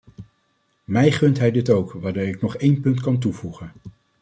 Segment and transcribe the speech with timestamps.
[0.83, 3.71] Mij gunt hij dit ook, waardoor ik nog één punt kan toevoegen.